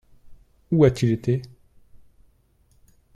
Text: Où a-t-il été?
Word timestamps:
Où 0.71 0.83
a-t-il 0.83 1.11
été? 1.11 1.43